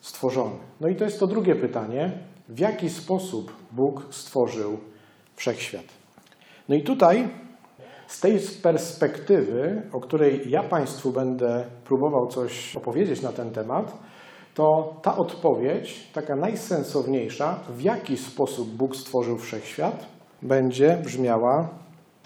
stworzony. 0.00 0.56
No 0.80 0.88
i 0.88 0.96
to 0.96 1.04
jest 1.04 1.20
to 1.20 1.26
drugie 1.26 1.54
pytanie, 1.54 2.31
w 2.48 2.58
jaki 2.58 2.90
sposób 2.90 3.52
Bóg 3.72 4.06
stworzył 4.10 4.78
wszechświat. 5.36 5.84
No 6.68 6.74
i 6.74 6.82
tutaj 6.82 7.28
z 8.06 8.20
tej 8.20 8.38
perspektywy, 8.62 9.82
o 9.92 10.00
której 10.00 10.50
ja 10.50 10.62
Państwu 10.62 11.12
będę 11.12 11.64
próbował 11.84 12.26
coś 12.26 12.76
opowiedzieć 12.76 13.22
na 13.22 13.32
ten 13.32 13.50
temat, 13.50 13.98
to 14.54 14.96
ta 15.02 15.16
odpowiedź, 15.16 16.10
taka 16.12 16.36
najsensowniejsza, 16.36 17.60
w 17.68 17.80
jaki 17.80 18.16
sposób 18.16 18.68
Bóg 18.68 18.96
stworzył 18.96 19.38
wszechświat, 19.38 20.06
będzie 20.42 20.98
brzmiała 21.04 21.81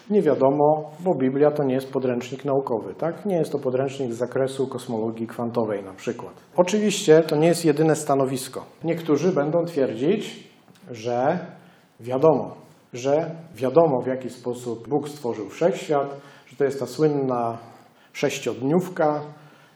nie 0.09 0.21
wiadomo, 0.21 0.91
bo 0.99 1.15
Biblia 1.15 1.51
to 1.51 1.63
nie 1.63 1.73
jest 1.73 1.91
podręcznik 1.91 2.45
naukowy, 2.45 2.93
tak? 2.93 3.25
Nie 3.25 3.35
jest 3.35 3.51
to 3.51 3.59
podręcznik 3.59 4.13
z 4.13 4.17
zakresu 4.17 4.67
kosmologii 4.67 5.27
kwantowej 5.27 5.83
na 5.83 5.93
przykład. 5.93 6.33
Oczywiście 6.55 7.21
to 7.21 7.35
nie 7.35 7.47
jest 7.47 7.65
jedyne 7.65 7.95
stanowisko. 7.95 8.65
Niektórzy 8.83 9.31
będą 9.31 9.65
twierdzić, 9.65 10.49
że 10.91 11.39
wiadomo, 11.99 12.55
że 12.93 13.31
wiadomo 13.55 14.01
w 14.01 14.07
jaki 14.07 14.29
sposób 14.29 14.87
Bóg 14.87 15.09
stworzył 15.09 15.49
wszechświat, 15.49 16.07
że 16.45 16.55
to 16.55 16.63
jest 16.63 16.79
ta 16.79 16.85
słynna 16.85 17.57
sześciodniówka 18.13 19.21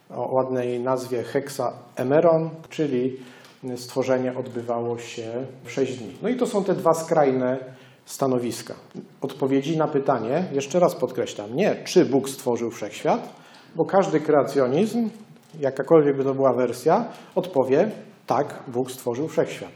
o 0.09 0.35
ładnej 0.35 0.79
nazwie 0.79 1.23
heksaemeron, 1.23 2.49
czyli 2.69 3.17
stworzenie 3.75 4.37
odbywało 4.37 4.97
się 4.97 5.45
w 5.63 5.71
sześć 5.71 5.97
dni. 5.97 6.13
No 6.21 6.29
i 6.29 6.35
to 6.35 6.45
są 6.45 6.63
te 6.63 6.73
dwa 6.73 6.93
skrajne 6.93 7.57
stanowiska. 8.05 8.73
Odpowiedzi 9.21 9.77
na 9.77 9.87
pytanie, 9.87 10.45
jeszcze 10.51 10.79
raz 10.79 10.95
podkreślam, 10.95 11.55
nie 11.55 11.75
czy 11.83 12.05
Bóg 12.05 12.29
stworzył 12.29 12.71
wszechświat, 12.71 13.29
bo 13.75 13.85
każdy 13.85 14.19
kreacjonizm, 14.19 15.09
jakakolwiek 15.59 16.17
by 16.17 16.23
to 16.23 16.33
była 16.33 16.53
wersja, 16.53 17.05
odpowie 17.35 17.91
tak, 18.27 18.63
Bóg 18.67 18.91
stworzył 18.91 19.27
wszechświat. 19.27 19.71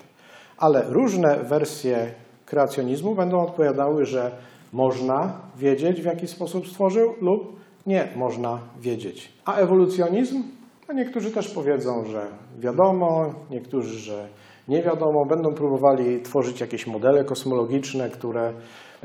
Ale 0.58 0.84
różne 0.90 1.44
wersje 1.44 2.12
kreacjonizmu 2.46 3.16
będą 3.16 3.42
odpowiadały, 3.42 4.06
że 4.06 4.32
można 4.74 5.42
wiedzieć, 5.58 6.02
w 6.02 6.06
jaki 6.06 6.28
sposób 6.28 6.68
stworzył, 6.68 7.14
lub 7.22 7.60
nie 7.86 8.08
można 8.16 8.60
wiedzieć. 8.80 9.34
A 9.46 9.56
ewolucjonizm? 9.56 10.44
No 10.88 10.94
niektórzy 10.94 11.32
też 11.32 11.48
powiedzą, 11.50 12.06
że 12.06 12.28
wiadomo, 12.60 13.34
niektórzy, 13.50 14.00
że 14.00 14.28
nie 14.68 14.84
wiadomo. 14.84 15.26
Będą 15.26 15.54
próbowali 15.54 16.22
tworzyć 16.22 16.62
jakieś 16.62 16.88
modele 16.88 17.24
kosmologiczne, 17.24 18.10
które 18.10 18.54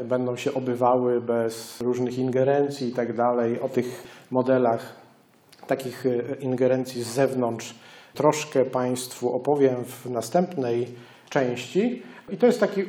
będą 0.05 0.37
się 0.37 0.55
obywały 0.55 1.21
bez 1.21 1.81
różnych 1.81 2.19
ingerencji 2.19 2.89
i 2.89 2.93
tak 2.93 3.17
dalej. 3.17 3.61
O 3.61 3.69
tych 3.69 4.03
modelach 4.31 4.97
takich 5.67 6.07
e, 6.07 6.35
ingerencji 6.41 7.03
z 7.03 7.07
zewnątrz 7.07 7.75
troszkę 8.15 8.65
Państwu 8.65 9.33
opowiem 9.33 9.85
w 9.85 10.11
następnej 10.11 10.87
części. 11.31 12.03
I 12.31 12.37
to 12.37 12.47
jest 12.47 12.61
taki 12.61 12.81
e, 12.81 12.87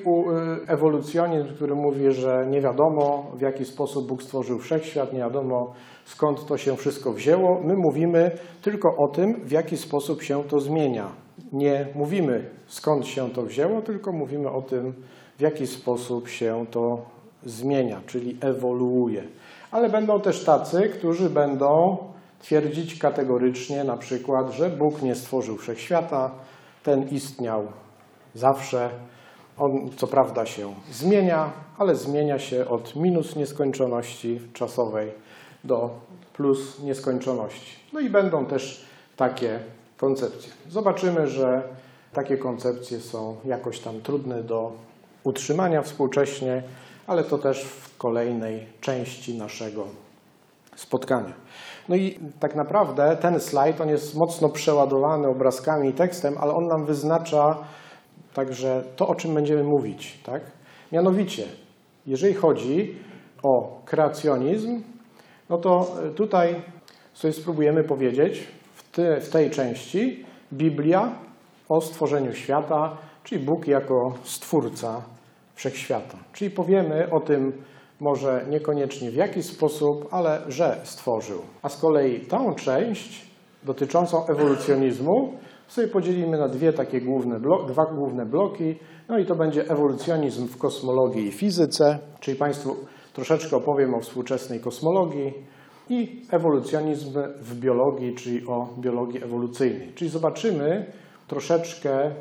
ewolucjonizm, 0.68 1.56
który 1.56 1.76
mówi, 1.76 2.12
że 2.12 2.48
nie 2.50 2.62
wiadomo 2.62 3.32
w 3.36 3.42
jaki 3.42 3.66
sposób 3.66 4.08
Bóg 4.08 4.24
stworzył 4.24 4.60
wszechświat, 4.60 5.14
nie 5.14 5.20
wiadomo 5.20 5.74
skąd 6.06 6.46
to 6.46 6.58
się 6.58 6.76
wszystko 6.76 7.14
wzięło. 7.14 7.62
My 7.64 7.76
mówimy 7.78 8.32
tylko 8.62 8.96
o 8.98 9.08
tym, 9.08 9.34
w 9.44 9.52
jaki 9.52 9.78
sposób 9.78 10.22
się 10.22 10.44
to 10.44 10.60
zmienia. 10.60 11.21
Nie 11.52 11.88
mówimy 11.96 12.50
skąd 12.68 13.08
się 13.08 13.30
to 13.30 13.44
wzięło, 13.44 13.82
tylko 13.82 14.12
mówimy 14.12 14.50
o 14.50 14.62
tym, 14.62 14.94
w 15.38 15.42
jaki 15.42 15.68
sposób 15.68 16.28
się 16.30 16.66
to 16.72 17.02
zmienia, 17.44 18.02
czyli 18.08 18.38
ewoluuje. 18.42 19.24
Ale 19.72 19.90
będą 19.90 20.22
też 20.22 20.44
tacy, 20.44 20.90
którzy 20.90 21.30
będą 21.30 21.98
twierdzić 22.40 23.00
kategorycznie 23.00 23.84
na 23.84 23.98
przykład, 23.98 24.52
że 24.52 24.70
Bóg 24.70 25.02
nie 25.02 25.16
stworzył 25.16 25.58
wszechświata, 25.58 26.32
ten 26.84 27.10
istniał 27.10 27.68
zawsze. 28.36 28.90
On 29.58 29.90
co 29.98 30.08
prawda 30.08 30.46
się 30.46 30.74
zmienia, 30.92 31.52
ale 31.78 31.96
zmienia 31.96 32.40
się 32.40 32.68
od 32.68 32.96
minus 32.96 33.36
nieskończoności 33.36 34.40
czasowej 34.54 35.12
do 35.64 35.90
plus 36.34 36.80
nieskończoności. 36.80 37.76
No 37.94 38.00
i 38.00 38.10
będą 38.10 38.46
też 38.46 38.86
takie 39.16 39.60
koncepcje. 40.02 40.52
Zobaczymy, 40.70 41.28
że 41.28 41.64
takie 42.14 42.38
koncepcje 42.38 43.00
są 43.00 43.36
jakoś 43.46 43.80
tam 43.80 44.02
trudne 44.02 44.44
do 44.44 44.72
utrzymania 45.24 45.82
współcześnie, 45.82 46.64
ale 47.08 47.24
to 47.24 47.38
też 47.38 47.64
w 47.64 47.98
kolejnej 47.98 48.68
części 48.82 49.38
naszego 49.38 49.86
spotkania. 50.76 51.34
No 51.90 51.96
i 51.96 52.20
tak 52.40 52.56
naprawdę 52.56 53.18
ten 53.22 53.40
slajd, 53.40 53.82
on 53.82 53.90
jest 53.90 54.16
mocno 54.16 54.50
przeładowany 54.50 55.28
obrazkami 55.28 55.90
i 55.90 55.94
tekstem, 55.94 56.36
ale 56.40 56.54
on 56.54 56.68
nam 56.68 56.86
wyznacza 56.86 57.58
także 58.34 58.84
to, 58.96 59.08
o 59.08 59.16
czym 59.16 59.34
będziemy 59.34 59.64
mówić. 59.64 60.20
Tak? 60.26 60.42
Mianowicie, 60.92 61.44
jeżeli 62.08 62.34
chodzi 62.34 62.96
o 63.44 63.82
kreacjonizm, 63.86 64.82
no 65.50 65.58
to 65.58 65.96
tutaj 66.16 66.56
sobie 67.14 67.34
spróbujemy 67.34 67.84
powiedzieć 67.84 68.61
w, 68.92 68.96
te, 68.96 69.22
w 69.22 69.30
tej 69.30 69.50
części 69.50 70.26
Biblia 70.54 71.16
o 71.70 71.82
stworzeniu 71.82 72.34
świata 72.34 72.98
czyli 73.24 73.46
Bóg 73.46 73.68
jako 73.68 74.14
stwórca 74.24 75.02
wszechświata. 75.56 76.18
Czyli 76.34 76.52
powiemy 76.52 77.08
o 77.12 77.20
tym 77.20 77.64
może 78.00 78.46
niekoniecznie 78.50 79.12
w 79.12 79.16
jaki 79.16 79.44
sposób, 79.44 80.08
ale 80.12 80.42
że 80.48 80.82
stworzył. 80.84 81.42
A 81.62 81.70
z 81.70 81.82
kolei 81.82 82.20
tą 82.20 82.56
część 82.56 83.32
dotyczącą 83.64 84.28
ewolucjonizmu 84.28 85.34
sobie 85.68 85.88
podzielimy 85.88 86.38
na 86.38 86.48
dwie 86.48 86.74
takie 86.74 87.02
główne 87.02 87.40
dwa 87.68 87.86
główne 87.86 88.26
bloki. 88.26 88.76
No 89.10 89.18
i 89.18 89.26
to 89.26 89.36
będzie 89.36 89.70
ewolucjonizm 89.70 90.48
w 90.48 90.58
kosmologii 90.58 91.28
i 91.28 91.32
fizyce, 91.32 92.00
czyli 92.20 92.38
Państwu 92.38 92.76
troszeczkę 93.14 93.56
opowiem 93.56 93.96
o 93.96 94.00
współczesnej 94.00 94.60
kosmologii 94.60 95.34
i 95.92 96.22
ewolucjonizm 96.32 97.14
w 97.38 97.60
biologii, 97.60 98.16
czyli 98.16 98.48
o 98.48 98.68
biologii 98.80 99.24
ewolucyjnej. 99.24 99.92
Czyli 99.96 100.10
zobaczymy 100.10 100.86
troszeczkę, 101.28 102.12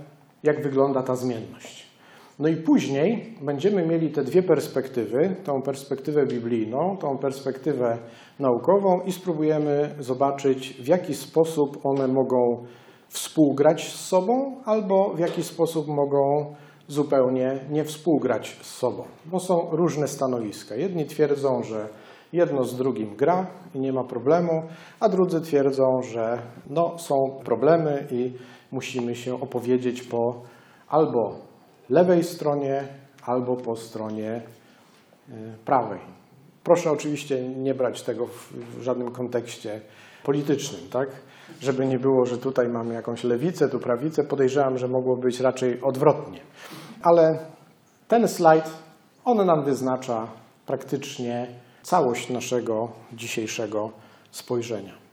jak 0.43 0.63
wygląda 0.63 1.03
ta 1.03 1.17
zmienność. 1.17 1.91
No 2.39 2.49
i 2.49 2.57
później 2.57 3.35
będziemy 3.43 3.87
mieli 3.87 4.11
te 4.11 4.25
dwie 4.25 4.43
perspektywy, 4.43 5.37
tą 5.45 5.63
perspektywę 5.63 6.27
biblijną, 6.27 6.97
tą 7.01 7.19
perspektywę 7.19 7.99
naukową 8.39 9.01
i 9.01 9.13
spróbujemy 9.13 9.95
zobaczyć, 9.99 10.73
w 10.83 10.87
jaki 10.87 11.15
sposób 11.15 11.79
one 11.85 12.09
mogą 12.09 12.65
współgrać 13.09 13.93
z 13.93 14.09
sobą, 14.09 14.57
albo 14.65 15.15
w 15.15 15.19
jaki 15.19 15.43
sposób 15.43 15.89
mogą 15.89 16.55
zupełnie 16.89 17.61
nie 17.71 17.85
współgrać 17.85 18.57
z 18.63 18.75
sobą, 18.79 19.05
bo 19.27 19.41
są 19.41 19.69
różne 19.73 20.09
stanowiska. 20.09 20.75
Jedni 20.75 21.05
twierdzą, 21.05 21.63
że 21.63 21.89
jedno 22.33 22.65
z 22.65 22.77
drugim 22.77 23.17
gra 23.17 23.47
i 23.75 23.81
nie 23.81 23.93
ma 23.93 24.05
problemu, 24.05 24.63
a 25.01 25.09
drudzy 25.09 25.41
twierdzą, 25.41 26.03
że 26.03 26.43
no, 26.71 26.99
są 26.99 27.15
problemy 27.45 28.07
i 28.11 28.33
musimy 28.73 29.15
się 29.15 29.41
opowiedzieć 29.41 30.03
po 30.03 30.43
albo 30.89 31.35
lewej 31.91 32.25
stronie, 32.25 32.89
albo 33.27 33.57
po 33.57 33.77
stronie 33.77 34.43
y, 35.29 35.33
prawej. 35.65 36.01
Proszę 36.65 36.91
oczywiście 36.91 37.49
nie 37.49 37.75
brać 37.75 38.03
tego 38.03 38.27
w, 38.27 38.53
żadnym 38.81 39.11
kontekście 39.11 39.81
politycznym, 40.25 40.91
tak? 40.91 41.09
Żeby 41.61 41.87
nie 41.87 41.99
było, 41.99 42.27
że 42.27 42.39
tutaj 42.39 42.69
mamy 42.69 42.95
jakąś 42.95 43.25
lewicę, 43.25 43.69
tu 43.69 43.79
prawicę. 43.79 44.25
Podejrzewam, 44.25 44.79
że 44.79 44.89
mogło 44.89 45.17
być 45.17 45.41
raczej 45.41 45.81
odwrotnie. 45.83 46.41
Ale 47.03 47.39
ten 48.09 48.29
slajd, 48.29 48.71
on 49.25 49.47
nam 49.47 49.65
wyznacza 49.65 50.27
praktycznie 50.67 51.47
całość 51.83 52.29
naszego 52.29 52.89
dzisiejszego 53.13 53.91
spojrzenia. 54.31 55.10